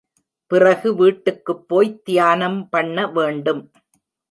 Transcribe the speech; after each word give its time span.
பிறகு 0.51 0.95
வீட்டுக்குப் 0.95 1.67
போய்த் 1.67 2.05
தியானம் 2.05 2.69
பண்ண 2.69 3.07
வேண்டும். 3.07 3.63